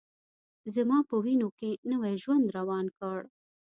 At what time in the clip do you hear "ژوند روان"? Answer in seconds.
2.23-2.85